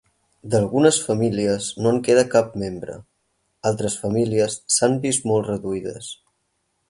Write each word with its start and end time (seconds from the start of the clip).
D'algunes 0.53 0.95
famílies 1.09 1.67
no 1.83 1.91
en 1.95 1.99
queda 2.07 2.23
cap 2.31 2.55
membre, 2.63 2.97
altres 3.73 3.99
famílies 4.05 4.57
s'han 4.77 4.99
vist 5.07 5.29
molt 5.33 5.51
reduïdes. 5.55 6.11